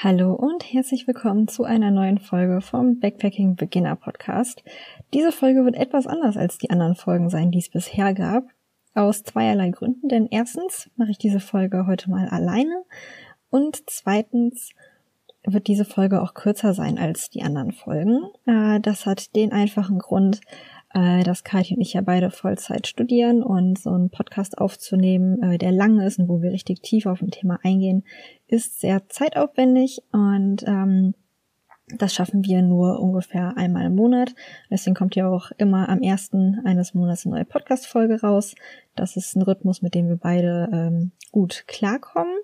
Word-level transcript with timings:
Hallo 0.00 0.32
und 0.32 0.62
herzlich 0.62 1.08
willkommen 1.08 1.48
zu 1.48 1.64
einer 1.64 1.90
neuen 1.90 2.20
Folge 2.20 2.60
vom 2.60 3.00
Backpacking 3.00 3.56
Beginner 3.56 3.96
Podcast. 3.96 4.62
Diese 5.12 5.32
Folge 5.32 5.64
wird 5.64 5.74
etwas 5.74 6.06
anders 6.06 6.36
als 6.36 6.56
die 6.56 6.70
anderen 6.70 6.94
Folgen 6.94 7.30
sein, 7.30 7.50
die 7.50 7.58
es 7.58 7.68
bisher 7.68 8.14
gab. 8.14 8.44
Aus 8.94 9.24
zweierlei 9.24 9.70
Gründen, 9.70 10.08
denn 10.08 10.28
erstens 10.30 10.88
mache 10.94 11.10
ich 11.10 11.18
diese 11.18 11.40
Folge 11.40 11.88
heute 11.88 12.10
mal 12.10 12.28
alleine 12.28 12.84
und 13.50 13.90
zweitens 13.90 14.70
wird 15.44 15.66
diese 15.66 15.84
Folge 15.84 16.22
auch 16.22 16.34
kürzer 16.34 16.74
sein 16.74 16.96
als 16.96 17.28
die 17.30 17.42
anderen 17.42 17.72
Folgen. 17.72 18.20
Äh, 18.46 18.78
das 18.78 19.04
hat 19.04 19.34
den 19.34 19.50
einfachen 19.50 19.98
Grund, 19.98 20.40
äh, 20.94 21.22
dass 21.22 21.44
Kathi 21.44 21.74
und 21.74 21.80
ich 21.80 21.94
ja 21.94 22.00
beide 22.00 22.30
Vollzeit 22.30 22.86
studieren 22.86 23.42
und 23.42 23.78
so 23.78 23.90
einen 23.90 24.10
Podcast 24.10 24.58
aufzunehmen, 24.58 25.42
äh, 25.42 25.58
der 25.58 25.72
lang 25.72 26.00
ist 26.00 26.18
und 26.18 26.28
wo 26.28 26.40
wir 26.42 26.52
richtig 26.52 26.82
tief 26.82 27.06
auf 27.06 27.20
ein 27.20 27.30
Thema 27.30 27.58
eingehen, 27.62 28.04
ist 28.46 28.80
sehr 28.80 29.08
zeitaufwendig 29.08 30.02
und 30.12 30.64
ähm, 30.66 31.14
das 31.96 32.14
schaffen 32.14 32.44
wir 32.44 32.62
nur 32.62 33.00
ungefähr 33.00 33.56
einmal 33.56 33.86
im 33.86 33.94
Monat. 33.94 34.34
Deswegen 34.70 34.94
kommt 34.94 35.16
ja 35.16 35.28
auch 35.28 35.50
immer 35.56 35.88
am 35.88 36.02
ersten 36.02 36.60
eines 36.64 36.92
Monats 36.92 37.24
eine 37.24 37.36
neue 37.36 37.44
Podcast-Folge 37.46 38.20
raus. 38.20 38.54
Das 38.94 39.16
ist 39.16 39.36
ein 39.36 39.42
Rhythmus, 39.42 39.80
mit 39.80 39.94
dem 39.94 40.08
wir 40.08 40.16
beide 40.16 40.68
ähm, 40.70 41.12
gut 41.32 41.64
klarkommen. 41.66 42.36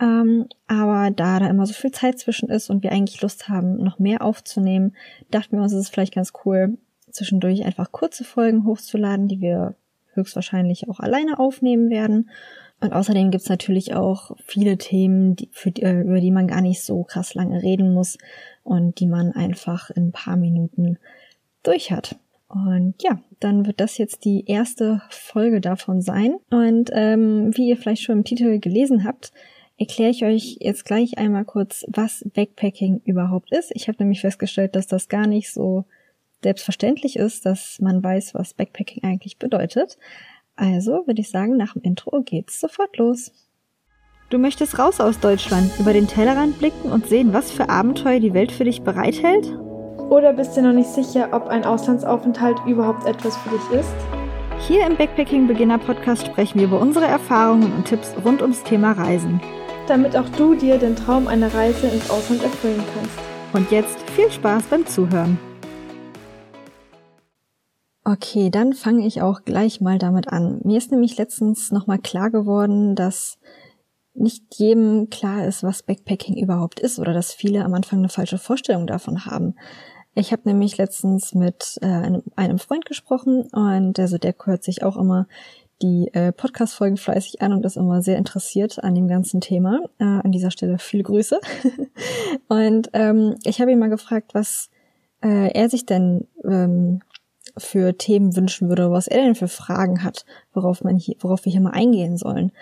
Ähm, 0.00 0.48
aber 0.66 1.10
da 1.10 1.40
da 1.40 1.48
immer 1.48 1.66
so 1.66 1.72
viel 1.72 1.90
Zeit 1.90 2.18
zwischen 2.18 2.50
ist 2.50 2.70
und 2.70 2.82
wir 2.82 2.92
eigentlich 2.92 3.20
Lust 3.22 3.48
haben, 3.48 3.76
noch 3.82 3.98
mehr 3.98 4.22
aufzunehmen, 4.22 4.94
dachten 5.30 5.56
wir 5.56 5.62
uns, 5.62 5.72
es 5.72 5.86
ist 5.86 5.88
vielleicht 5.88 6.14
ganz 6.14 6.32
cool, 6.44 6.78
zwischendurch 7.10 7.64
einfach 7.64 7.92
kurze 7.92 8.24
Folgen 8.24 8.64
hochzuladen, 8.64 9.28
die 9.28 9.40
wir 9.40 9.74
höchstwahrscheinlich 10.14 10.88
auch 10.88 11.00
alleine 11.00 11.38
aufnehmen 11.38 11.90
werden. 11.90 12.30
Und 12.80 12.92
außerdem 12.92 13.30
gibt's 13.30 13.48
natürlich 13.48 13.94
auch 13.94 14.36
viele 14.44 14.78
Themen, 14.78 15.34
die, 15.34 15.48
für, 15.52 15.70
äh, 15.76 16.02
über 16.02 16.20
die 16.20 16.30
man 16.30 16.46
gar 16.46 16.60
nicht 16.60 16.82
so 16.82 17.02
krass 17.02 17.34
lange 17.34 17.62
reden 17.62 17.92
muss 17.92 18.18
und 18.62 19.00
die 19.00 19.06
man 19.06 19.32
einfach 19.32 19.90
in 19.90 20.08
ein 20.08 20.12
paar 20.12 20.36
Minuten 20.36 20.98
durch 21.62 21.90
hat. 21.90 22.16
Und 22.48 22.94
ja, 23.02 23.20
dann 23.40 23.66
wird 23.66 23.80
das 23.80 23.98
jetzt 23.98 24.24
die 24.24 24.44
erste 24.46 25.02
Folge 25.10 25.60
davon 25.60 26.00
sein. 26.00 26.36
Und 26.50 26.90
ähm, 26.92 27.50
wie 27.56 27.68
ihr 27.68 27.76
vielleicht 27.76 28.02
schon 28.02 28.18
im 28.18 28.24
Titel 28.24 28.58
gelesen 28.58 29.04
habt, 29.04 29.32
erkläre 29.76 30.10
ich 30.10 30.24
euch 30.24 30.56
jetzt 30.60 30.84
gleich 30.84 31.18
einmal 31.18 31.44
kurz, 31.44 31.84
was 31.88 32.24
Backpacking 32.34 33.02
überhaupt 33.04 33.52
ist. 33.52 33.70
Ich 33.74 33.88
habe 33.88 33.98
nämlich 34.00 34.20
festgestellt, 34.20 34.76
dass 34.76 34.86
das 34.86 35.08
gar 35.08 35.26
nicht 35.26 35.52
so 35.52 35.84
selbstverständlich 36.42 37.16
ist, 37.16 37.46
dass 37.46 37.78
man 37.80 38.02
weiß, 38.02 38.34
was 38.34 38.54
Backpacking 38.54 39.04
eigentlich 39.04 39.38
bedeutet. 39.38 39.98
Also 40.56 41.06
würde 41.06 41.20
ich 41.20 41.30
sagen, 41.30 41.56
nach 41.56 41.74
dem 41.74 41.82
Intro 41.82 42.22
geht's 42.22 42.60
sofort 42.60 42.96
los. 42.96 43.32
Du 44.30 44.38
möchtest 44.38 44.78
raus 44.78 45.00
aus 45.00 45.20
Deutschland, 45.20 45.70
über 45.78 45.92
den 45.92 46.06
Tellerrand 46.06 46.58
blicken 46.58 46.92
und 46.92 47.06
sehen, 47.06 47.32
was 47.32 47.50
für 47.50 47.70
Abenteuer 47.70 48.20
die 48.20 48.34
Welt 48.34 48.52
für 48.52 48.64
dich 48.64 48.82
bereithält? 48.82 49.46
Oder 50.10 50.32
bist 50.32 50.56
du 50.56 50.62
noch 50.62 50.72
nicht 50.72 50.88
sicher, 50.88 51.30
ob 51.32 51.48
ein 51.48 51.64
Auslandsaufenthalt 51.64 52.58
überhaupt 52.66 53.06
etwas 53.06 53.36
für 53.38 53.50
dich 53.50 53.80
ist? 53.80 53.94
Hier 54.66 54.86
im 54.86 54.96
Backpacking 54.96 55.46
Beginner 55.46 55.78
Podcast 55.78 56.26
sprechen 56.26 56.58
wir 56.58 56.66
über 56.66 56.80
unsere 56.80 57.06
Erfahrungen 57.06 57.72
und 57.72 57.86
Tipps 57.86 58.14
rund 58.24 58.42
ums 58.42 58.62
Thema 58.64 58.92
Reisen. 58.92 59.40
Damit 59.86 60.16
auch 60.16 60.28
du 60.30 60.54
dir 60.54 60.76
den 60.76 60.96
Traum 60.96 61.26
einer 61.28 61.54
Reise 61.54 61.86
ins 61.86 62.10
Ausland 62.10 62.42
erfüllen 62.42 62.82
kannst. 62.94 63.18
Und 63.54 63.70
jetzt 63.70 63.98
viel 64.10 64.30
Spaß 64.30 64.64
beim 64.64 64.84
Zuhören. 64.84 65.38
Okay, 68.10 68.48
dann 68.48 68.72
fange 68.72 69.06
ich 69.06 69.20
auch 69.20 69.42
gleich 69.44 69.82
mal 69.82 69.98
damit 69.98 70.28
an. 70.28 70.62
Mir 70.64 70.78
ist 70.78 70.90
nämlich 70.90 71.18
letztens 71.18 71.70
nochmal 71.72 71.98
klar 71.98 72.30
geworden, 72.30 72.94
dass 72.94 73.38
nicht 74.14 74.44
jedem 74.54 75.10
klar 75.10 75.44
ist, 75.44 75.62
was 75.62 75.82
Backpacking 75.82 76.34
überhaupt 76.38 76.80
ist 76.80 76.98
oder 76.98 77.12
dass 77.12 77.34
viele 77.34 77.62
am 77.66 77.74
Anfang 77.74 77.98
eine 77.98 78.08
falsche 78.08 78.38
Vorstellung 78.38 78.86
davon 78.86 79.26
haben. 79.26 79.56
Ich 80.14 80.32
habe 80.32 80.40
nämlich 80.46 80.78
letztens 80.78 81.34
mit 81.34 81.76
äh, 81.82 82.20
einem, 82.34 82.58
Freund 82.58 82.86
gesprochen 82.86 83.42
und 83.52 83.98
also 83.98 84.16
der 84.16 84.34
hört 84.42 84.64
sich 84.64 84.82
auch 84.82 84.96
immer 84.96 85.26
die 85.82 86.08
äh, 86.14 86.32
Podcast-Folgen 86.32 86.96
fleißig 86.96 87.42
an 87.42 87.52
und 87.52 87.66
ist 87.66 87.76
immer 87.76 88.00
sehr 88.00 88.16
interessiert 88.16 88.82
an 88.82 88.94
dem 88.94 89.08
ganzen 89.08 89.42
Thema. 89.42 89.80
Äh, 89.98 90.04
an 90.04 90.32
dieser 90.32 90.50
Stelle 90.50 90.78
viele 90.78 91.02
Grüße. 91.02 91.38
und 92.48 92.88
ähm, 92.94 93.34
ich 93.44 93.60
habe 93.60 93.70
ihn 93.70 93.78
mal 93.78 93.90
gefragt, 93.90 94.32
was 94.32 94.70
äh, 95.22 95.52
er 95.52 95.68
sich 95.68 95.84
denn 95.84 96.26
ähm, 96.44 97.00
für 97.58 97.96
Themen 97.96 98.34
wünschen 98.36 98.68
würde, 98.68 98.90
was 98.90 99.08
er 99.08 99.22
denn 99.22 99.34
für 99.34 99.48
Fragen 99.48 100.02
hat, 100.02 100.24
worauf 100.52 100.84
man 100.84 100.96
hier, 100.96 101.16
worauf 101.20 101.44
wir 101.44 101.52
hier 101.52 101.60
mal 101.60 101.72
eingehen 101.72 102.16
sollen. 102.16 102.52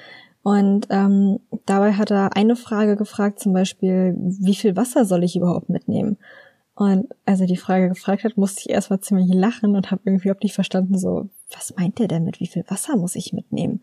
Und 0.43 0.87
ähm, 0.91 1.41
dabei 1.67 1.95
hat 1.95 2.13
er 2.13 2.37
eine 2.37 2.55
Frage 2.55 2.97
gefragt, 2.97 3.41
zum 3.41 3.53
Beispiel, 3.53 4.15
wie 4.17 4.55
viel 4.55 4.77
Wasser 4.77 5.05
soll 5.05 5.25
ich 5.25 5.35
überhaupt 5.35 5.69
mitnehmen? 5.69 6.19
Und 6.77 7.09
als 7.25 7.41
er 7.41 7.47
die 7.47 7.57
Frage 7.57 7.89
gefragt 7.89 8.23
hat, 8.23 8.37
musste 8.37 8.61
ich 8.61 8.71
erstmal 8.71 9.01
ziemlich 9.01 9.33
lachen 9.33 9.75
und 9.75 9.91
habe 9.91 10.03
irgendwie 10.05 10.29
überhaupt 10.29 10.45
nicht 10.45 10.55
verstanden, 10.55 10.99
so, 10.99 11.29
was 11.51 11.75
meint 11.77 11.99
er 11.99 12.07
denn 12.07 12.23
mit, 12.23 12.39
wie 12.39 12.47
viel 12.47 12.65
Wasser 12.69 12.97
muss 12.97 13.17
ich 13.17 13.33
mitnehmen? 13.33 13.83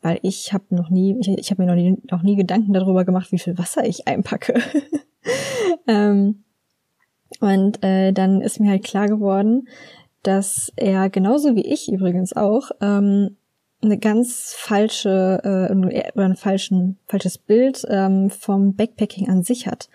Weil 0.00 0.18
ich 0.22 0.52
habe 0.52 0.64
noch 0.70 0.90
nie, 0.90 1.16
ich, 1.20 1.28
ich 1.28 1.50
habe 1.50 1.62
mir 1.62 1.68
noch 1.68 1.76
nie, 1.76 1.98
noch 2.10 2.22
nie 2.22 2.34
Gedanken 2.34 2.72
darüber 2.72 3.04
gemacht, 3.04 3.30
wie 3.30 3.38
viel 3.38 3.56
Wasser 3.58 3.86
ich 3.86 4.08
einpacke. 4.08 4.54
ähm, 5.86 6.44
und 7.40 7.84
äh, 7.84 8.12
dann 8.12 8.40
ist 8.40 8.58
mir 8.58 8.70
halt 8.70 8.84
klar 8.84 9.06
geworden, 9.06 9.68
dass 10.24 10.72
er 10.76 11.10
genauso 11.10 11.54
wie 11.54 11.66
ich 11.66 11.90
übrigens 11.90 12.34
auch 12.34 12.70
ähm, 12.80 13.36
eine 13.82 13.98
ganz 13.98 14.54
falsche 14.56 15.40
äh, 15.44 15.74
oder 16.14 16.24
ein 16.24 16.36
falschen, 16.36 16.98
falsches 17.06 17.38
Bild 17.38 17.84
ähm, 17.88 18.30
vom 18.30 18.74
Backpacking 18.74 19.28
an 19.28 19.42
sich 19.42 19.66
hat. 19.66 19.88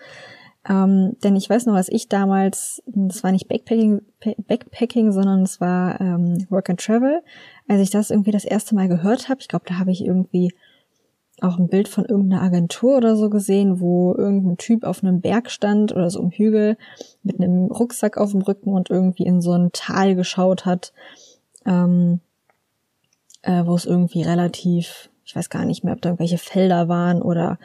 Ähm, 0.68 1.16
denn 1.24 1.36
ich 1.36 1.48
weiß 1.48 1.66
noch, 1.66 1.74
was 1.74 1.88
ich 1.88 2.08
damals, 2.08 2.82
das 2.86 3.22
war 3.24 3.32
nicht 3.32 3.48
Backpacking, 3.48 4.02
Backpacking, 4.46 5.10
sondern 5.10 5.42
es 5.42 5.60
war 5.60 6.00
ähm, 6.00 6.46
Work 6.50 6.70
and 6.70 6.80
Travel. 6.80 7.22
Als 7.66 7.80
ich 7.80 7.90
das 7.90 8.10
irgendwie 8.10 8.30
das 8.30 8.44
erste 8.44 8.74
Mal 8.74 8.88
gehört 8.88 9.28
habe, 9.28 9.40
ich 9.40 9.48
glaube, 9.48 9.64
da 9.66 9.78
habe 9.78 9.90
ich 9.90 10.04
irgendwie 10.04 10.52
auch 11.42 11.58
ein 11.58 11.68
Bild 11.68 11.88
von 11.88 12.04
irgendeiner 12.04 12.42
Agentur 12.42 12.96
oder 12.96 13.16
so 13.16 13.30
gesehen, 13.30 13.80
wo 13.80 14.14
irgendein 14.14 14.56
Typ 14.56 14.84
auf 14.84 15.02
einem 15.02 15.20
Berg 15.20 15.50
stand 15.50 15.92
oder 15.92 16.10
so 16.10 16.20
im 16.20 16.30
Hügel 16.30 16.76
mit 17.22 17.40
einem 17.40 17.66
Rucksack 17.66 18.16
auf 18.16 18.32
dem 18.32 18.42
Rücken 18.42 18.70
und 18.70 18.90
irgendwie 18.90 19.24
in 19.24 19.40
so 19.40 19.52
ein 19.52 19.70
Tal 19.72 20.14
geschaut 20.14 20.64
hat, 20.64 20.92
ähm, 21.66 22.20
äh, 23.42 23.64
wo 23.64 23.74
es 23.74 23.86
irgendwie 23.86 24.22
relativ, 24.22 25.10
ich 25.24 25.34
weiß 25.34 25.50
gar 25.50 25.64
nicht 25.64 25.84
mehr, 25.84 25.94
ob 25.94 26.02
da 26.02 26.10
irgendwelche 26.10 26.38
Felder 26.38 26.88
waren 26.88 27.22
oder 27.22 27.58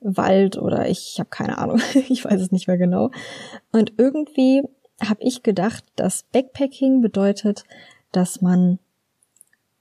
Wald 0.00 0.56
oder 0.58 0.88
ich, 0.88 1.12
ich 1.12 1.20
habe 1.20 1.30
keine 1.30 1.58
Ahnung, 1.58 1.80
ich 2.08 2.24
weiß 2.24 2.40
es 2.40 2.52
nicht 2.52 2.66
mehr 2.66 2.78
genau. 2.78 3.10
Und 3.70 3.94
irgendwie 3.98 4.62
habe 5.00 5.22
ich 5.22 5.42
gedacht, 5.42 5.84
dass 5.96 6.24
Backpacking 6.32 7.00
bedeutet, 7.00 7.64
dass 8.12 8.40
man 8.40 8.78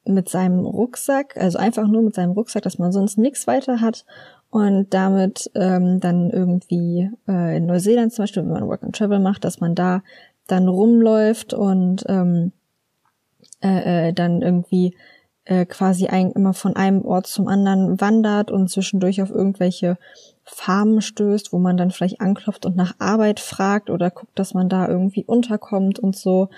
mit 0.05 0.29
seinem 0.29 0.65
Rucksack, 0.65 1.37
also 1.37 1.57
einfach 1.57 1.87
nur 1.87 2.01
mit 2.01 2.15
seinem 2.15 2.31
Rucksack, 2.31 2.63
dass 2.63 2.79
man 2.79 2.91
sonst 2.91 3.17
nichts 3.17 3.47
weiter 3.47 3.81
hat 3.81 4.05
und 4.49 4.93
damit 4.93 5.49
ähm, 5.55 5.99
dann 5.99 6.29
irgendwie 6.29 7.09
äh, 7.27 7.57
in 7.57 7.67
Neuseeland 7.67 8.13
zum 8.13 8.23
Beispiel, 8.23 8.43
wenn 8.43 8.51
man 8.51 8.67
Work 8.67 8.83
and 8.83 8.95
Travel 8.95 9.19
macht, 9.19 9.43
dass 9.43 9.59
man 9.59 9.75
da 9.75 10.01
dann 10.47 10.67
rumläuft 10.67 11.53
und 11.53 12.03
ähm, 12.07 12.51
äh, 13.63 14.09
äh, 14.09 14.13
dann 14.13 14.41
irgendwie 14.41 14.95
äh, 15.45 15.65
quasi 15.65 16.07
ein, 16.07 16.31
immer 16.31 16.53
von 16.53 16.75
einem 16.75 17.05
Ort 17.05 17.27
zum 17.27 17.47
anderen 17.47 18.01
wandert 18.01 18.51
und 18.51 18.69
zwischendurch 18.69 19.21
auf 19.21 19.29
irgendwelche 19.29 19.97
Farmen 20.43 21.01
stößt, 21.01 21.53
wo 21.53 21.59
man 21.59 21.77
dann 21.77 21.91
vielleicht 21.91 22.21
anklopft 22.21 22.65
und 22.65 22.75
nach 22.75 22.95
Arbeit 22.99 23.39
fragt 23.39 23.89
oder 23.89 24.09
guckt, 24.09 24.37
dass 24.37 24.53
man 24.53 24.67
da 24.67 24.87
irgendwie 24.87 25.23
unterkommt 25.23 25.99
und 25.99 26.15
so. 26.15 26.49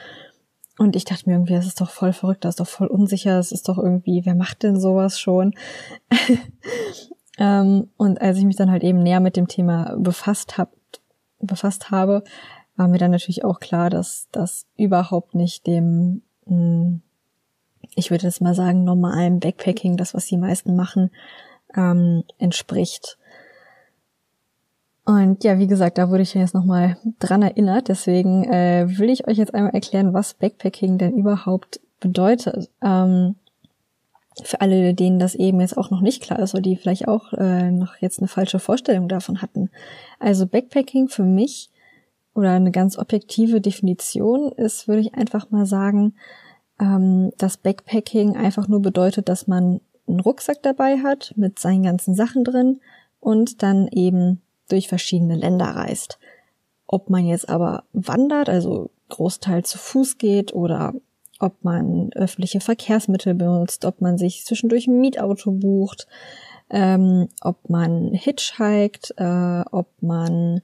Und 0.77 0.95
ich 0.95 1.05
dachte 1.05 1.29
mir 1.29 1.35
irgendwie, 1.35 1.53
das 1.53 1.67
ist 1.67 1.81
doch 1.81 1.89
voll 1.89 2.13
verrückt, 2.13 2.45
das 2.45 2.53
ist 2.53 2.59
doch 2.59 2.67
voll 2.67 2.87
unsicher, 2.87 3.35
das 3.37 3.51
ist 3.51 3.69
doch 3.69 3.77
irgendwie, 3.77 4.25
wer 4.25 4.35
macht 4.35 4.63
denn 4.63 4.79
sowas 4.79 5.19
schon? 5.19 5.53
ähm, 7.37 7.89
und 7.95 8.21
als 8.21 8.37
ich 8.37 8.45
mich 8.45 8.55
dann 8.55 8.71
halt 8.71 8.83
eben 8.83 8.99
näher 8.99 9.19
mit 9.19 9.37
dem 9.37 9.47
Thema 9.47 9.95
befasst 9.97 10.57
hab, 10.57 10.71
befasst 11.39 11.91
habe, 11.91 12.23
war 12.75 12.87
mir 12.87 12.97
dann 12.97 13.11
natürlich 13.11 13.45
auch 13.45 13.59
klar, 13.59 13.89
dass 13.89 14.27
das 14.31 14.65
überhaupt 14.75 15.35
nicht 15.35 15.67
dem, 15.67 16.23
mh, 16.45 16.55
hm, 16.55 17.01
ich 17.95 18.09
würde 18.09 18.25
jetzt 18.25 18.41
mal 18.41 18.55
sagen, 18.55 18.83
normalen 18.83 19.39
Backpacking, 19.39 19.97
das, 19.97 20.15
was 20.15 20.25
die 20.25 20.37
meisten 20.37 20.75
machen, 20.75 21.11
ähm, 21.75 22.23
entspricht. 22.39 23.19
Und 25.05 25.43
ja, 25.43 25.59
wie 25.59 25.67
gesagt, 25.67 25.97
da 25.97 26.09
wurde 26.09 26.23
ich 26.23 26.33
jetzt 26.33 26.53
nochmal 26.53 26.97
dran 27.19 27.41
erinnert. 27.41 27.89
Deswegen 27.89 28.45
äh, 28.45 28.85
will 28.97 29.09
ich 29.09 29.27
euch 29.27 29.37
jetzt 29.37 29.53
einmal 29.53 29.73
erklären, 29.73 30.13
was 30.13 30.33
Backpacking 30.35 30.97
denn 30.97 31.17
überhaupt 31.17 31.81
bedeutet. 31.99 32.69
Ähm, 32.81 33.35
für 34.41 34.61
alle, 34.61 34.93
denen 34.93 35.19
das 35.19 35.35
eben 35.35 35.61
jetzt 35.61 35.77
auch 35.77 35.91
noch 35.91 36.01
nicht 36.01 36.23
klar 36.23 36.39
ist 36.39 36.53
oder 36.53 36.61
die 36.61 36.75
vielleicht 36.75 37.07
auch 37.07 37.33
äh, 37.33 37.69
noch 37.69 37.97
jetzt 37.97 38.19
eine 38.19 38.27
falsche 38.27 38.59
Vorstellung 38.59 39.07
davon 39.07 39.41
hatten. 39.41 39.69
Also 40.19 40.47
Backpacking 40.47 41.09
für 41.09 41.23
mich 41.23 41.69
oder 42.33 42.51
eine 42.51 42.71
ganz 42.71 42.97
objektive 42.97 43.61
Definition 43.61 44.51
ist, 44.53 44.87
würde 44.87 45.01
ich 45.01 45.13
einfach 45.13 45.51
mal 45.51 45.65
sagen, 45.65 46.15
ähm, 46.79 47.31
dass 47.37 47.57
Backpacking 47.57 48.35
einfach 48.35 48.67
nur 48.67 48.81
bedeutet, 48.81 49.29
dass 49.29 49.47
man 49.47 49.81
einen 50.07 50.19
Rucksack 50.19 50.63
dabei 50.63 50.97
hat 50.97 51.33
mit 51.35 51.59
seinen 51.59 51.83
ganzen 51.83 52.15
Sachen 52.15 52.43
drin 52.43 52.79
und 53.19 53.61
dann 53.61 53.87
eben 53.87 54.41
durch 54.69 54.87
verschiedene 54.87 55.35
Länder 55.35 55.65
reist. 55.65 56.19
Ob 56.87 57.09
man 57.09 57.25
jetzt 57.25 57.49
aber 57.49 57.83
wandert, 57.93 58.49
also 58.49 58.91
Großteil 59.09 59.63
zu 59.63 59.77
Fuß 59.77 60.17
geht 60.17 60.53
oder 60.53 60.93
ob 61.39 61.63
man 61.63 62.11
öffentliche 62.13 62.61
Verkehrsmittel 62.61 63.33
benutzt, 63.33 63.85
ob 63.85 64.01
man 64.01 64.17
sich 64.17 64.45
zwischendurch 64.45 64.87
ein 64.87 64.99
Mietauto 64.99 65.51
bucht, 65.51 66.07
ähm, 66.69 67.27
ob 67.41 67.69
man 67.69 68.13
hitchhiked, 68.13 69.13
äh, 69.17 69.63
ob 69.71 69.87
man 70.01 70.61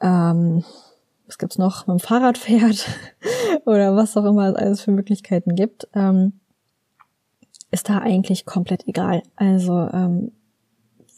ähm, 0.00 0.64
was 1.32 1.38
gibt's 1.38 1.58
noch, 1.58 1.86
mit 1.86 1.98
dem 1.98 2.00
Fahrrad 2.00 2.36
fährt 2.38 2.86
oder 3.64 3.96
was 3.96 4.16
auch 4.16 4.24
immer 4.24 4.50
es 4.50 4.56
alles 4.56 4.80
für 4.82 4.90
Möglichkeiten 4.90 5.54
gibt, 5.54 5.88
ähm, 5.94 6.34
ist 7.70 7.88
da 7.88 7.98
eigentlich 7.98 8.44
komplett 8.44 8.86
egal. 8.86 9.22
Also 9.36 9.88
ähm, 9.92 10.32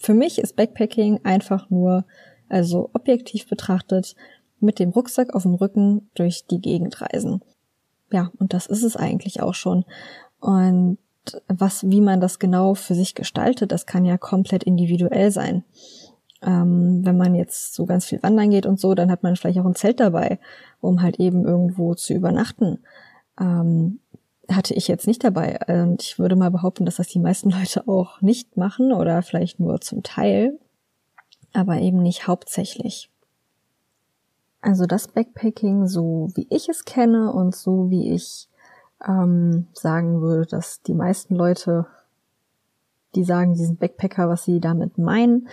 für 0.05 0.15
mich 0.15 0.39
ist 0.39 0.57
Backpacking 0.57 1.21
einfach 1.25 1.71
nur, 1.71 2.05
also 2.49 2.91
objektiv 2.93 3.49
betrachtet, 3.49 4.15
mit 4.61 4.79
dem 4.79 4.91
Rucksack 4.91 5.35
auf 5.35 5.43
dem 5.43 5.55
Rücken 5.55 6.11
durch 6.15 6.47
die 6.47 6.61
Gegend 6.61 7.01
reisen. 7.01 7.43
Ja, 8.13 8.31
und 8.39 8.53
das 8.53 8.67
ist 8.67 8.83
es 8.83 8.97
eigentlich 8.97 9.41
auch 9.41 9.55
schon. 9.55 9.85
Und 10.41 10.99
was, 11.49 11.89
wie 11.89 12.03
man 12.03 12.21
das 12.21 12.39
genau 12.39 12.75
für 12.75 12.95
sich 12.95 13.15
gestaltet, 13.15 13.73
das 13.73 13.87
kann 13.87 14.05
ja 14.05 14.19
komplett 14.19 14.63
individuell 14.65 15.31
sein. 15.31 15.65
Ähm, 16.43 17.01
wenn 17.05 17.17
man 17.17 17.35
jetzt 17.35 17.73
so 17.73 17.87
ganz 17.87 18.05
viel 18.05 18.23
wandern 18.23 18.51
geht 18.51 18.67
und 18.67 18.79
so, 18.79 18.95
dann 18.95 19.11
hat 19.11 19.23
man 19.23 19.35
vielleicht 19.37 19.59
auch 19.59 19.65
ein 19.65 19.75
Zelt 19.75 20.01
dabei, 20.01 20.39
um 20.83 21.01
halt 21.01 21.19
eben 21.19 21.47
irgendwo 21.47 21.95
zu 21.95 22.13
übernachten. 22.13 22.81
Ähm, 23.41 24.01
hatte 24.51 24.75
ich 24.75 24.89
jetzt 24.89 25.07
nicht 25.07 25.25
dabei. 25.25 25.59
Und 25.67 26.03
ich 26.03 26.19
würde 26.19 26.37
mal 26.37 26.51
behaupten, 26.51 26.85
dass 26.85 26.97
das 26.97 27.09
die 27.09 27.19
meisten 27.19 27.51
Leute 27.59 27.87
auch 27.89 28.21
nicht 28.21 28.57
machen 28.57 28.93
oder 28.93 29.23
vielleicht 29.23 29.61
nur 29.61 29.81
zum 29.81 30.03
Teil, 30.03 30.59
aber 31.53 31.79
eben 31.79 32.03
nicht 32.03 32.27
hauptsächlich. 32.27 33.11
Also 34.61 34.87
das 34.87 35.09
Backpacking, 35.09 35.87
so 35.87 36.31
wie 36.35 36.47
ich 36.49 36.69
es 36.69 36.85
kenne 36.85 37.33
und 37.33 37.55
so 37.55 37.91
wie 37.91 38.13
ich 38.13 38.49
ähm, 39.07 39.67
sagen 39.75 40.23
würde, 40.23 40.47
dass 40.47 40.81
die 40.83 40.95
meisten 40.95 41.35
Leute, 41.35 41.87
die 43.15 43.25
sagen, 43.25 43.55
sie 43.55 43.67
sind 43.67 43.79
Backpacker, 43.79 44.29
was 44.29 44.45
sie 44.45 44.61
damit 44.61 44.97
meinen, 44.97 45.49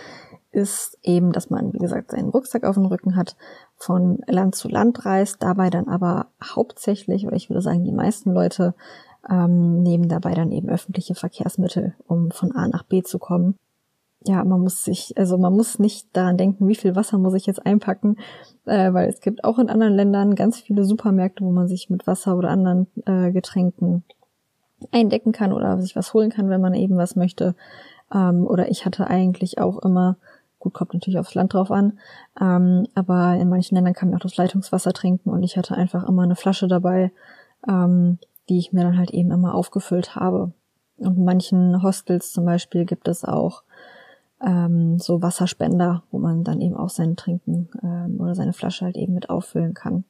ist 0.52 0.98
eben, 1.02 1.32
dass 1.32 1.50
man, 1.50 1.72
wie 1.72 1.78
gesagt, 1.78 2.10
seinen 2.10 2.28
Rucksack 2.28 2.64
auf 2.64 2.74
dem 2.74 2.86
Rücken 2.86 3.16
hat, 3.16 3.36
von 3.76 4.18
Land 4.26 4.54
zu 4.54 4.68
Land 4.68 5.04
reist, 5.04 5.42
dabei 5.42 5.70
dann 5.70 5.88
aber 5.88 6.26
hauptsächlich, 6.42 7.26
oder 7.26 7.36
ich 7.36 7.48
würde 7.48 7.62
sagen, 7.62 7.84
die 7.84 7.92
meisten 7.92 8.32
Leute 8.32 8.74
ähm, 9.28 9.82
nehmen 9.82 10.08
dabei 10.08 10.34
dann 10.34 10.52
eben 10.52 10.68
öffentliche 10.68 11.14
Verkehrsmittel, 11.14 11.94
um 12.06 12.30
von 12.30 12.52
A 12.52 12.68
nach 12.68 12.82
B 12.82 13.02
zu 13.02 13.18
kommen. 13.18 13.58
Ja, 14.24 14.44
man 14.44 14.60
muss 14.60 14.84
sich, 14.84 15.14
also 15.16 15.36
man 15.36 15.54
muss 15.54 15.78
nicht 15.78 16.16
daran 16.16 16.36
denken, 16.36 16.68
wie 16.68 16.76
viel 16.76 16.94
Wasser 16.94 17.18
muss 17.18 17.34
ich 17.34 17.46
jetzt 17.46 17.64
einpacken, 17.66 18.18
äh, 18.66 18.92
weil 18.92 19.08
es 19.08 19.20
gibt 19.20 19.42
auch 19.42 19.58
in 19.58 19.68
anderen 19.68 19.94
Ländern 19.94 20.34
ganz 20.34 20.60
viele 20.60 20.84
Supermärkte, 20.84 21.44
wo 21.44 21.50
man 21.50 21.66
sich 21.66 21.90
mit 21.90 22.06
Wasser 22.06 22.36
oder 22.36 22.50
anderen 22.50 22.86
äh, 23.04 23.32
Getränken 23.32 24.04
eindecken 24.92 25.32
kann 25.32 25.52
oder 25.52 25.80
sich 25.80 25.96
was 25.96 26.14
holen 26.14 26.30
kann, 26.30 26.50
wenn 26.50 26.60
man 26.60 26.74
eben 26.74 26.96
was 26.96 27.16
möchte. 27.16 27.54
Ähm, 28.14 28.46
oder 28.46 28.70
ich 28.70 28.84
hatte 28.84 29.08
eigentlich 29.08 29.58
auch 29.58 29.78
immer 29.78 30.16
Gut, 30.62 30.74
kommt 30.74 30.94
natürlich 30.94 31.18
aufs 31.18 31.34
Land 31.34 31.54
drauf 31.54 31.72
an. 31.72 31.98
Ähm, 32.40 32.86
aber 32.94 33.34
in 33.34 33.48
manchen 33.48 33.74
Ländern 33.74 33.94
kann 33.94 34.10
man 34.10 34.18
auch 34.18 34.22
das 34.22 34.36
Leitungswasser 34.36 34.92
trinken 34.92 35.28
und 35.28 35.42
ich 35.42 35.56
hatte 35.56 35.74
einfach 35.74 36.08
immer 36.08 36.22
eine 36.22 36.36
Flasche 36.36 36.68
dabei, 36.68 37.10
ähm, 37.68 38.20
die 38.48 38.58
ich 38.58 38.72
mir 38.72 38.84
dann 38.84 38.96
halt 38.96 39.10
eben 39.10 39.32
immer 39.32 39.56
aufgefüllt 39.56 40.14
habe. 40.14 40.52
Und 40.98 41.16
in 41.16 41.24
manchen 41.24 41.82
Hostels 41.82 42.30
zum 42.30 42.44
Beispiel 42.44 42.84
gibt 42.84 43.08
es 43.08 43.24
auch 43.24 43.64
ähm, 44.40 45.00
so 45.00 45.20
Wasserspender, 45.20 46.04
wo 46.12 46.20
man 46.20 46.44
dann 46.44 46.60
eben 46.60 46.76
auch 46.76 46.90
sein 46.90 47.16
Trinken 47.16 47.68
ähm, 47.82 48.20
oder 48.20 48.36
seine 48.36 48.52
Flasche 48.52 48.84
halt 48.84 48.96
eben 48.96 49.14
mit 49.14 49.30
auffüllen 49.30 49.74
kann. 49.74 50.04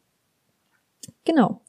Genau. 1.24 1.62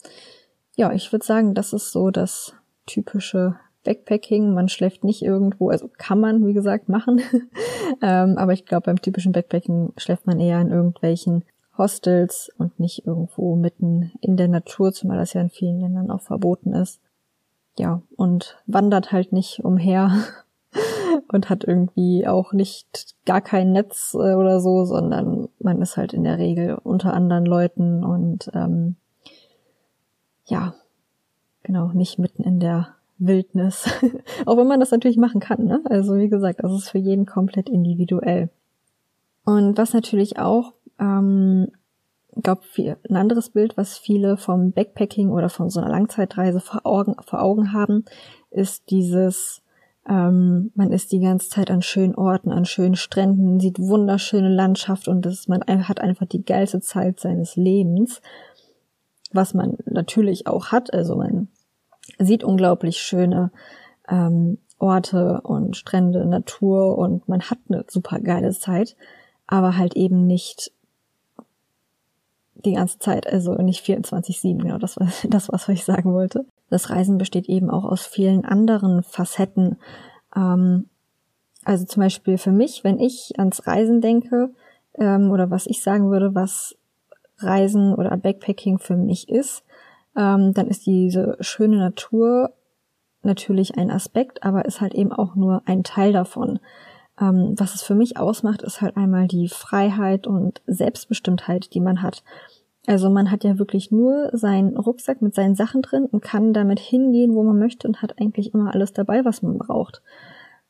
Ja, 0.76 0.92
ich 0.92 1.10
würde 1.14 1.26
sagen, 1.26 1.54
das 1.54 1.72
ist 1.72 1.94
so 1.94 2.12
das 2.12 2.54
typische 2.86 3.56
Backpacking. 3.84 4.54
Man 4.54 4.70
schläft 4.70 5.04
nicht 5.04 5.22
irgendwo, 5.22 5.70
also 5.70 5.90
kann 5.98 6.20
man, 6.20 6.46
wie 6.46 6.54
gesagt, 6.54 6.90
machen. 6.90 7.22
ähm, 8.02 8.38
aber 8.38 8.54
ich 8.54 8.66
glaube, 8.66 8.86
beim 8.86 9.02
typischen 9.02 9.32
Backpacking 9.32 9.94
schläft 9.98 10.26
man 10.26 10.40
eher 10.40 10.62
in 10.62 10.72
irgendwelchen 10.72 11.44
Hostels 11.78 12.52
und 12.58 12.80
nicht 12.80 13.06
irgendwo 13.06 13.56
mitten 13.56 14.12
in 14.22 14.38
der 14.38 14.48
Natur, 14.48 14.94
zumal 14.94 15.18
das 15.18 15.34
ja 15.34 15.42
in 15.42 15.50
vielen 15.50 15.80
Ländern 15.80 16.12
auch 16.12 16.22
verboten 16.22 16.74
ist. 16.74 17.02
Ja, 17.78 18.02
und 18.16 18.62
wandert 18.68 19.12
halt 19.12 19.34
nicht 19.34 19.64
umher 19.64 20.12
und 21.32 21.50
hat 21.50 21.64
irgendwie 21.64 22.28
auch 22.28 22.54
nicht 22.54 23.16
gar 23.26 23.42
kein 23.42 23.72
Netz 23.72 24.14
äh, 24.14 24.36
oder 24.36 24.60
so, 24.60 24.86
sondern 24.86 25.50
man 25.60 25.82
ist 25.82 25.98
halt 25.98 26.14
in 26.14 26.24
der 26.24 26.38
Regel 26.38 26.76
unter 26.84 27.14
anderen 27.14 27.46
Leuten 27.46 28.04
und 28.04 28.52
ähm, 28.54 28.96
ja, 30.46 30.76
genau, 31.64 31.88
nicht 31.88 32.20
mitten 32.20 32.44
in 32.44 32.60
der 32.60 32.96
Wildnis. 33.26 33.90
auch 34.46 34.58
wenn 34.58 34.68
man 34.68 34.80
das 34.80 34.92
natürlich 34.92 35.18
machen 35.18 35.40
kann, 35.40 35.66
ne? 35.66 35.82
Also 35.86 36.18
wie 36.18 36.30
gesagt, 36.30 36.60
das 36.64 36.72
ist 36.72 36.90
für 36.90 36.98
jeden 36.98 37.26
komplett 37.26 37.70
individuell. 37.70 38.50
Und 39.46 39.78
was 39.78 39.94
natürlich 39.94 40.40
auch, 40.40 40.74
ähm, 41.00 41.68
glaube 42.42 42.62
ein 42.78 43.16
anderes 43.16 43.50
Bild, 43.50 43.78
was 43.78 43.98
viele 43.98 44.38
vom 44.38 44.72
Backpacking 44.72 45.30
oder 45.30 45.50
von 45.50 45.70
so 45.70 45.80
einer 45.80 45.90
Langzeitreise 45.90 46.60
vor 46.60 46.86
Augen, 46.86 47.16
vor 47.22 47.42
Augen 47.42 47.74
haben, 47.74 48.06
ist 48.50 48.90
dieses, 48.90 49.62
ähm, 50.08 50.72
man 50.76 50.92
ist 50.92 51.12
die 51.12 51.20
ganze 51.20 51.50
Zeit 51.50 51.70
an 51.70 51.82
schönen 51.82 52.16
Orten, 52.16 52.52
an 52.52 52.66
schönen 52.66 52.96
Stränden, 52.96 53.60
sieht 53.60 53.80
wunderschöne 53.80 54.50
Landschaft 54.50 55.08
und 55.08 55.26
das, 55.26 55.48
man 55.48 55.62
hat 55.68 56.02
einfach 56.02 56.26
die 56.26 56.44
geilste 56.44 56.82
Zeit 56.82 57.20
seines 57.20 57.56
Lebens, 57.56 58.22
was 59.32 59.54
man 59.54 59.78
natürlich 59.86 60.48
auch 60.48 60.68
hat. 60.68 60.94
Also 60.94 61.16
man 61.16 61.50
sieht 62.20 62.44
unglaublich 62.44 62.98
schöne 62.98 63.52
ähm, 64.08 64.58
Orte 64.80 65.42
und 65.42 65.78
Strände, 65.78 66.26
Natur 66.26 66.98
und 66.98 67.28
man 67.30 67.42
hat 67.42 67.60
eine 67.70 67.86
super 67.88 68.20
geile 68.20 68.52
Zeit, 68.52 68.96
aber 69.48 69.78
halt 69.78 69.96
eben 69.96 70.28
nicht 70.28 70.72
die 72.56 72.74
ganze 72.74 73.00
Zeit, 73.00 73.28
also 73.28 73.56
nicht 73.56 73.86
24-7, 73.86 74.62
genau, 74.62 74.78
das 74.78 74.96
das, 75.30 75.50
was 75.50 75.70
ich 75.70 75.86
sagen 75.86 76.14
wollte. 76.14 76.46
Das 76.70 76.90
Reisen 76.90 77.18
besteht 77.18 77.48
eben 77.50 77.70
auch 77.70 77.84
aus 77.84 78.06
vielen 78.06 78.46
anderen 78.46 79.04
Facetten. 79.04 79.78
Ähm, 80.36 80.90
also 81.64 81.86
zum 81.86 82.02
Beispiel 82.02 82.38
für 82.38 82.52
mich, 82.52 82.84
wenn 82.84 83.00
ich 83.00 83.34
ans 83.38 83.68
Reisen 83.68 84.02
denke, 84.02 84.50
ähm, 84.96 85.32
oder 85.32 85.50
was 85.50 85.66
ich 85.66 85.82
sagen 85.82 86.10
würde, 86.10 86.36
was 86.36 86.76
Reisen 87.38 87.94
oder 87.94 88.16
Backpacking 88.18 88.80
für 88.80 88.96
mich 88.96 89.30
ist, 89.30 89.64
ähm, 90.16 90.54
dann 90.54 90.68
ist 90.68 90.86
diese 90.86 91.38
schöne 91.40 91.78
Natur 91.78 92.54
natürlich 93.22 93.78
ein 93.78 93.90
Aspekt, 93.90 94.44
aber 94.44 94.66
ist 94.66 94.82
halt 94.82 94.94
eben 94.94 95.12
auch 95.12 95.36
nur 95.36 95.62
ein 95.66 95.84
Teil 95.84 96.14
davon. 96.14 96.60
Ähm, 97.20 97.56
was 97.58 97.76
es 97.76 97.84
für 97.84 97.96
mich 97.96 98.18
ausmacht, 98.18 98.62
ist 98.64 98.82
halt 98.82 98.98
einmal 98.98 99.28
die 99.28 99.48
Freiheit 99.48 100.28
und 100.28 100.62
Selbstbestimmtheit, 100.68 101.74
die 101.74 101.80
man 101.80 102.02
hat. 102.02 102.24
Also 102.86 103.10
man 103.10 103.32
hat 103.32 103.44
ja 103.44 103.60
wirklich 103.60 103.92
nur 103.92 104.30
seinen 104.34 104.78
Rucksack 104.78 105.22
mit 105.22 105.34
seinen 105.34 105.56
Sachen 105.56 105.82
drin 105.82 106.06
und 106.06 106.22
kann 106.22 106.54
damit 106.54 106.80
hingehen, 106.80 107.34
wo 107.34 107.44
man 107.44 107.58
möchte 107.58 107.88
und 107.88 108.02
hat 108.02 108.20
eigentlich 108.20 108.54
immer 108.54 108.74
alles 108.74 108.92
dabei, 108.92 109.24
was 109.24 109.42
man 109.42 109.58
braucht. 109.58 110.02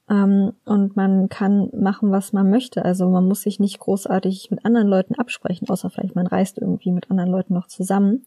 Ähm, 0.09 0.53
und 0.65 0.95
man 0.95 1.29
kann 1.29 1.69
machen, 1.73 2.11
was 2.11 2.33
man 2.33 2.49
möchte. 2.49 2.85
Also 2.85 3.09
man 3.09 3.27
muss 3.27 3.41
sich 3.41 3.59
nicht 3.59 3.79
großartig 3.79 4.51
mit 4.51 4.63
anderen 4.63 4.87
Leuten 4.87 5.15
absprechen, 5.15 5.69
außer 5.69 5.89
vielleicht 5.89 6.15
man 6.15 6.27
reist 6.27 6.59
irgendwie 6.59 6.91
mit 6.91 7.09
anderen 7.09 7.31
Leuten 7.31 7.53
noch 7.53 7.67
zusammen. 7.67 8.25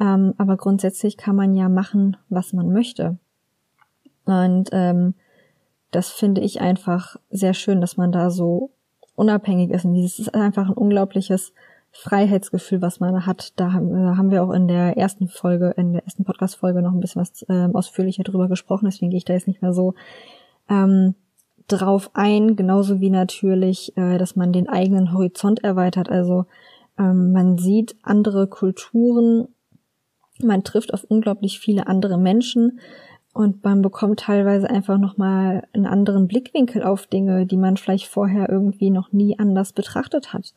Ähm, 0.00 0.34
aber 0.38 0.56
grundsätzlich 0.56 1.18
kann 1.18 1.36
man 1.36 1.54
ja 1.54 1.68
machen, 1.68 2.16
was 2.30 2.52
man 2.54 2.72
möchte. 2.72 3.18
Und 4.24 4.70
ähm, 4.72 5.14
das 5.90 6.10
finde 6.10 6.40
ich 6.40 6.60
einfach 6.60 7.16
sehr 7.30 7.52
schön, 7.52 7.80
dass 7.80 7.96
man 7.96 8.10
da 8.10 8.30
so 8.30 8.70
unabhängig 9.14 9.70
ist. 9.70 9.84
Und 9.84 9.94
dieses 9.94 10.18
ist 10.18 10.34
einfach 10.34 10.68
ein 10.68 10.74
unglaubliches 10.74 11.52
Freiheitsgefühl, 11.92 12.80
was 12.80 13.00
man 13.00 13.26
hat. 13.26 13.58
Da 13.58 13.72
haben, 13.72 13.94
äh, 13.94 14.16
haben 14.16 14.30
wir 14.30 14.42
auch 14.42 14.52
in 14.52 14.68
der 14.68 14.96
ersten 14.96 15.28
Folge, 15.28 15.74
in 15.76 15.92
der 15.92 16.04
ersten 16.04 16.24
Podcast-Folge 16.24 16.80
noch 16.80 16.92
ein 16.92 17.00
bisschen 17.00 17.20
was 17.20 17.42
äh, 17.48 17.68
ausführlicher 17.72 18.22
drüber 18.22 18.48
gesprochen. 18.48 18.86
Deswegen 18.86 19.10
gehe 19.10 19.18
ich 19.18 19.24
da 19.24 19.34
jetzt 19.34 19.48
nicht 19.48 19.60
mehr 19.60 19.74
so 19.74 19.94
ähm, 20.70 21.14
drauf 21.68 22.10
ein. 22.14 22.56
Genauso 22.56 23.00
wie 23.00 23.10
natürlich, 23.10 23.96
äh, 23.98 24.16
dass 24.16 24.36
man 24.36 24.52
den 24.52 24.68
eigenen 24.68 25.12
Horizont 25.12 25.64
erweitert. 25.64 26.08
Also 26.08 26.46
ähm, 26.98 27.32
man 27.32 27.58
sieht 27.58 27.96
andere 28.02 28.46
Kulturen 28.46 29.48
man 30.42 30.64
trifft 30.64 30.94
auf 30.94 31.04
unglaublich 31.04 31.60
viele 31.60 31.86
andere 31.86 32.18
Menschen 32.18 32.80
und 33.32 33.62
man 33.64 33.82
bekommt 33.82 34.20
teilweise 34.20 34.68
einfach 34.68 34.98
nochmal 34.98 35.66
einen 35.72 35.86
anderen 35.86 36.26
Blickwinkel 36.26 36.82
auf 36.82 37.06
Dinge, 37.06 37.46
die 37.46 37.56
man 37.56 37.76
vielleicht 37.76 38.06
vorher 38.06 38.48
irgendwie 38.48 38.90
noch 38.90 39.12
nie 39.12 39.38
anders 39.38 39.72
betrachtet 39.72 40.32
hat. 40.32 40.52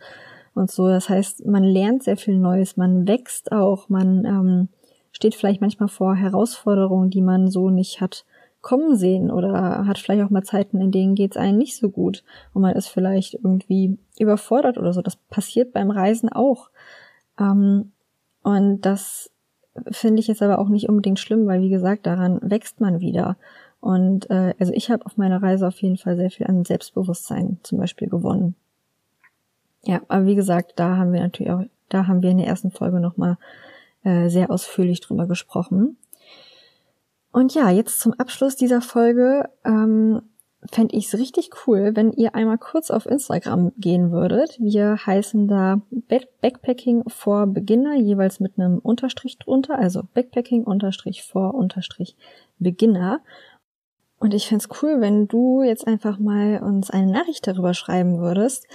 Und 0.55 0.71
so, 0.71 0.87
das 0.87 1.09
heißt, 1.09 1.45
man 1.45 1.63
lernt 1.63 2.03
sehr 2.03 2.17
viel 2.17 2.37
Neues, 2.37 2.77
man 2.77 3.07
wächst 3.07 3.51
auch, 3.51 3.89
man 3.89 4.25
ähm, 4.25 4.69
steht 5.11 5.35
vielleicht 5.35 5.61
manchmal 5.61 5.89
vor 5.89 6.15
Herausforderungen, 6.15 7.09
die 7.09 7.21
man 7.21 7.49
so 7.49 7.69
nicht 7.69 8.01
hat 8.01 8.25
kommen 8.61 8.95
sehen 8.95 9.29
oder 9.29 9.85
hat 9.85 9.99
vielleicht 9.99 10.23
auch 10.23 10.29
mal 10.29 10.43
Zeiten, 10.43 10.79
in 10.79 10.91
denen 10.91 11.15
geht's 11.15 11.35
einem 11.35 11.57
nicht 11.57 11.75
so 11.75 11.89
gut 11.89 12.23
und 12.53 12.61
man 12.61 12.73
ist 12.75 12.87
vielleicht 12.87 13.33
irgendwie 13.33 13.97
überfordert 14.17 14.77
oder 14.77 14.93
so. 14.93 15.01
Das 15.01 15.17
passiert 15.17 15.73
beim 15.73 15.91
Reisen 15.91 16.29
auch. 16.29 16.69
Ähm, 17.37 17.91
und 18.41 18.81
das 18.81 19.32
finde 19.91 20.19
ich 20.19 20.27
jetzt 20.27 20.41
aber 20.41 20.59
auch 20.59 20.69
nicht 20.69 20.89
unbedingt 20.89 21.19
schlimm, 21.19 21.47
weil 21.47 21.61
wie 21.61 21.69
gesagt, 21.69 22.05
daran 22.05 22.39
wächst 22.41 22.79
man 22.79 22.99
wieder. 22.99 23.37
Und 23.79 24.29
äh, 24.29 24.53
also 24.59 24.71
ich 24.73 24.89
habe 24.91 25.05
auf 25.05 25.17
meiner 25.17 25.41
Reise 25.41 25.67
auf 25.67 25.81
jeden 25.81 25.97
Fall 25.97 26.15
sehr 26.15 26.31
viel 26.31 26.47
an 26.47 26.63
Selbstbewusstsein 26.63 27.59
zum 27.63 27.79
Beispiel 27.79 28.07
gewonnen. 28.07 28.55
Ja, 29.83 30.01
aber 30.07 30.25
wie 30.25 30.35
gesagt, 30.35 30.73
da 30.77 30.97
haben 30.97 31.11
wir 31.11 31.21
natürlich 31.21 31.51
auch, 31.51 31.63
da 31.89 32.07
haben 32.07 32.21
wir 32.21 32.29
in 32.29 32.37
der 32.37 32.47
ersten 32.47 32.71
Folge 32.71 32.99
nochmal 32.99 33.37
äh, 34.03 34.29
sehr 34.29 34.49
ausführlich 34.49 35.01
drüber 35.01 35.27
gesprochen. 35.27 35.97
Und 37.31 37.55
ja, 37.55 37.69
jetzt 37.71 37.99
zum 37.99 38.13
Abschluss 38.13 38.55
dieser 38.55 38.81
Folge 38.81 39.49
ähm, 39.65 40.21
fände 40.71 40.95
ich 40.95 41.07
es 41.07 41.19
richtig 41.19 41.49
cool, 41.65 41.91
wenn 41.95 42.11
ihr 42.11 42.35
einmal 42.35 42.57
kurz 42.57 42.91
auf 42.91 43.05
Instagram 43.05 43.71
gehen 43.77 44.11
würdet. 44.11 44.57
Wir 44.59 44.97
heißen 45.05 45.47
da 45.47 45.81
Backpacking 46.41 47.03
for 47.07 47.47
Beginner, 47.47 47.95
jeweils 47.95 48.39
mit 48.39 48.57
einem 48.57 48.79
Unterstrich 48.79 49.37
drunter, 49.39 49.77
also 49.77 50.03
Backpacking 50.13 50.63
Unterstrich 50.63 51.23
for 51.23 51.53
Unterstrich 51.53 52.15
Beginner. 52.59 53.21
Und 54.19 54.33
ich 54.33 54.47
fände 54.47 54.63
es 54.63 54.81
cool, 54.81 55.01
wenn 55.01 55.27
du 55.27 55.63
jetzt 55.63 55.85
einfach 55.85 56.17
mal 56.17 56.61
uns 56.63 56.89
eine 56.89 57.11
Nachricht 57.11 57.45
darüber 57.45 57.73
schreiben 57.73 58.19
würdest, 58.19 58.67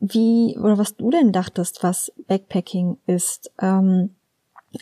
wie 0.00 0.58
oder 0.58 0.78
was 0.78 0.96
du 0.96 1.10
denn 1.10 1.32
dachtest, 1.32 1.82
was 1.82 2.12
Backpacking 2.26 2.98
ist. 3.06 3.52
Ähm, 3.60 4.16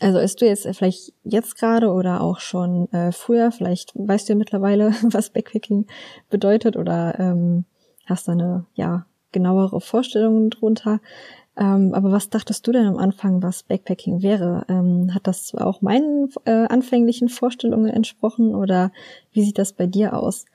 also 0.01 0.19
ist 0.19 0.41
du 0.41 0.47
jetzt 0.47 0.67
vielleicht 0.77 1.13
jetzt 1.25 1.57
gerade 1.57 1.93
oder 1.93 2.21
auch 2.21 2.41
schon 2.41 2.91
äh, 2.93 3.13
früher, 3.13 3.53
vielleicht 3.53 3.93
weißt 3.95 4.29
du 4.29 4.33
ja 4.33 4.39
mittlerweile, 4.39 4.93
was 5.03 5.31
Backpacking 5.31 5.87
bedeutet 6.31 6.77
oder 6.77 7.19
ähm, 7.19 7.65
hast 8.07 8.29
da 8.29 8.33
eine 8.33 8.67
ja 8.75 9.07
genauere 9.33 9.81
Vorstellung 9.81 10.51
drunter. 10.51 11.01
Ähm, 11.57 11.93
aber 11.93 12.11
was 12.13 12.31
dachtest 12.31 12.67
du 12.67 12.73
denn 12.73 12.87
am 12.87 12.97
Anfang, 12.97 13.43
was 13.43 13.63
Backpacking 13.65 14.23
wäre? 14.23 14.65
Ähm, 14.69 15.15
hat 15.15 15.27
das 15.27 15.55
auch 15.55 15.83
meinen 15.83 16.31
äh, 16.45 16.67
anfänglichen 16.67 17.29
Vorstellungen 17.29 17.91
entsprochen 17.91 18.55
oder 18.55 18.91
wie 19.33 19.43
sieht 19.43 19.59
das 19.59 19.75
bei 19.75 19.87
dir 19.87 20.15
aus? 20.17 20.47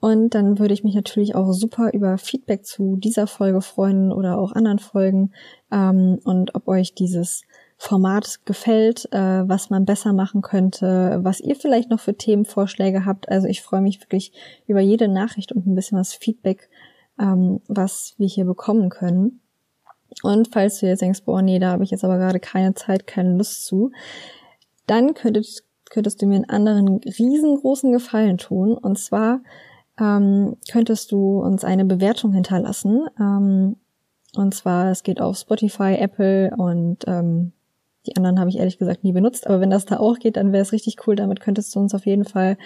Und 0.00 0.34
dann 0.34 0.58
würde 0.58 0.74
ich 0.74 0.84
mich 0.84 0.94
natürlich 0.94 1.34
auch 1.34 1.52
super 1.52 1.92
über 1.92 2.18
Feedback 2.18 2.64
zu 2.64 2.96
dieser 2.96 3.26
Folge 3.26 3.60
freuen 3.60 4.12
oder 4.12 4.38
auch 4.38 4.52
anderen 4.52 4.78
Folgen 4.78 5.32
ähm, 5.72 6.20
und 6.24 6.54
ob 6.54 6.68
euch 6.68 6.94
dieses 6.94 7.42
Format 7.80 8.40
gefällt, 8.44 9.10
äh, 9.12 9.48
was 9.48 9.70
man 9.70 9.84
besser 9.84 10.12
machen 10.12 10.42
könnte, 10.42 11.20
was 11.22 11.38
ihr 11.38 11.54
vielleicht 11.54 11.90
noch 11.90 12.00
für 12.00 12.14
Themenvorschläge 12.14 13.06
habt. 13.06 13.28
Also 13.28 13.46
ich 13.46 13.62
freue 13.62 13.80
mich 13.80 14.00
wirklich 14.00 14.32
über 14.66 14.80
jede 14.80 15.06
Nachricht 15.06 15.52
und 15.52 15.64
ein 15.64 15.76
bisschen 15.76 15.96
was 15.96 16.12
Feedback, 16.12 16.68
ähm, 17.20 17.60
was 17.68 18.14
wir 18.18 18.26
hier 18.26 18.44
bekommen 18.44 18.88
können. 18.88 19.40
Und 20.24 20.48
falls 20.52 20.80
du 20.80 20.86
jetzt 20.86 21.02
denkst, 21.02 21.22
boah, 21.24 21.40
nee, 21.40 21.60
da 21.60 21.70
habe 21.70 21.84
ich 21.84 21.90
jetzt 21.92 22.04
aber 22.04 22.18
gerade 22.18 22.40
keine 22.40 22.74
Zeit, 22.74 23.06
keine 23.06 23.36
Lust 23.36 23.64
zu, 23.64 23.92
dann 24.88 25.14
könntest, 25.14 25.62
könntest 25.88 26.20
du 26.20 26.26
mir 26.26 26.34
einen 26.34 26.50
anderen 26.50 26.98
riesengroßen 26.98 27.92
Gefallen 27.92 28.38
tun. 28.38 28.76
Und 28.76 28.98
zwar 28.98 29.40
ähm, 30.00 30.56
könntest 30.68 31.12
du 31.12 31.40
uns 31.40 31.62
eine 31.62 31.84
Bewertung 31.84 32.32
hinterlassen. 32.32 33.06
Ähm, 33.20 33.76
und 34.34 34.54
zwar, 34.54 34.90
es 34.90 35.04
geht 35.04 35.20
auf 35.20 35.38
Spotify, 35.38 35.94
Apple 35.94 36.52
und 36.56 37.04
ähm, 37.06 37.52
die 38.08 38.16
anderen 38.16 38.40
habe 38.40 38.50
ich 38.50 38.58
ehrlich 38.58 38.78
gesagt 38.78 39.04
nie 39.04 39.12
benutzt, 39.12 39.46
aber 39.46 39.60
wenn 39.60 39.70
das 39.70 39.84
da 39.84 39.98
auch 39.98 40.18
geht, 40.18 40.36
dann 40.36 40.52
wäre 40.52 40.62
es 40.62 40.72
richtig 40.72 41.06
cool. 41.06 41.16
Damit 41.16 41.40
könntest 41.40 41.74
du 41.74 41.80
uns 41.80 41.94
auf 41.94 42.06
jeden 42.06 42.24
Fall 42.24 42.56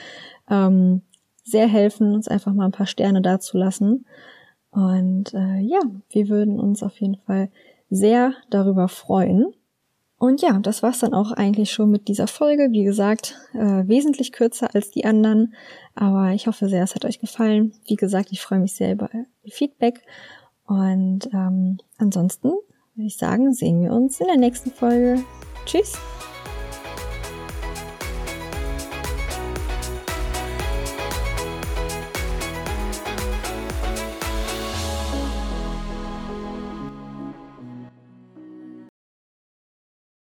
ähm, 0.49 1.03
sehr 1.45 1.67
helfen, 1.67 2.15
uns 2.15 2.29
einfach 2.29 2.53
mal 2.53 2.67
ein 2.67 2.73
paar 2.73 2.87
Sterne 2.87 3.23
dazulassen. 3.23 4.07
Und 4.71 5.35
äh, 5.35 5.59
ja, 5.59 5.81
wir 6.11 6.29
würden 6.29 6.61
uns 6.61 6.83
auf 6.83 7.01
jeden 7.01 7.17
Fall 7.17 7.51
sehr 7.91 8.35
darüber 8.51 8.89
freuen. 8.89 9.47
Und 10.19 10.41
ja, 10.41 10.59
das 10.61 10.85
war's 10.85 11.01
dann 11.01 11.15
auch 11.15 11.33
eigentlich 11.33 11.73
schon 11.73 11.91
mit 11.91 12.07
dieser 12.07 12.29
Folge. 12.29 12.69
Wie 12.71 12.85
gesagt, 12.85 13.37
äh, 13.55 13.89
wesentlich 13.89 14.31
kürzer 14.31 14.73
als 14.73 14.93
die 14.93 15.05
anderen, 15.05 15.55
aber 15.97 16.31
ich 16.31 16.47
hoffe 16.47 16.69
sehr, 16.69 16.85
es 16.85 16.95
hat 16.95 17.05
euch 17.05 17.19
gefallen. 17.19 17.73
Wie 17.87 17.97
gesagt, 17.97 18.31
ich 18.31 18.41
freue 18.41 18.61
mich 18.61 18.75
sehr 18.75 18.93
über 18.93 19.11
Feedback. 19.51 20.01
Und 20.65 21.29
ähm, 21.33 21.79
ansonsten 21.99 22.53
würde 22.95 23.07
ich 23.07 23.17
sagen, 23.17 23.53
sehen 23.53 23.83
wir 23.83 23.93
uns 23.93 24.21
in 24.21 24.27
der 24.27 24.37
nächsten 24.37 24.71
Folge. 24.71 25.23
Tschüss! 25.65 25.95